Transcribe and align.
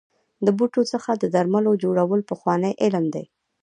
د 0.45 0.47
بوټو 0.57 0.81
څخه 0.91 1.11
د 1.15 1.23
درملو 1.35 1.71
جوړول 1.83 2.21
پخوانی 2.29 2.71
علم 2.83 3.05
دی. 3.15 3.25